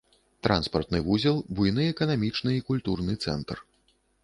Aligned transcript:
Транспартны 0.45 1.01
вузел, 1.07 1.37
буйны 1.59 1.85
эканамічны 1.93 2.57
і 2.57 2.65
культурны 2.73 3.13
цэнтр. 3.27 3.57